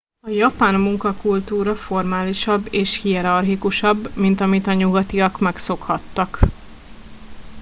[0.19, 6.39] a japán munkakultúra formálisabb és hierarchikusabb mint amit a nyugatiak megszokhattak